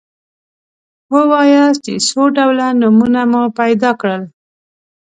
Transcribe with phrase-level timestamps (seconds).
[1.13, 4.21] ووایاست چې څو ډوله نومونه مو پیدا کړل.